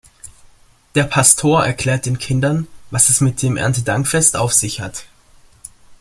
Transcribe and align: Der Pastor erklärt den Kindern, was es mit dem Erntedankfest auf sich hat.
Der 0.95 1.03
Pastor 1.03 1.63
erklärt 1.63 2.07
den 2.07 2.17
Kindern, 2.17 2.65
was 2.89 3.09
es 3.09 3.21
mit 3.21 3.43
dem 3.43 3.55
Erntedankfest 3.55 4.35
auf 4.35 4.51
sich 4.51 4.81
hat. 4.81 5.05